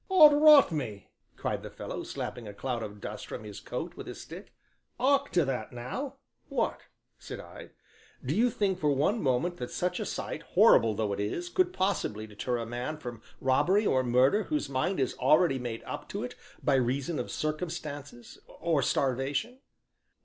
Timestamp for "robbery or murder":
13.39-14.45